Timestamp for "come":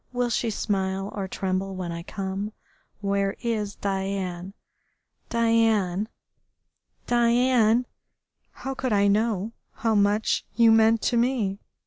2.01-2.53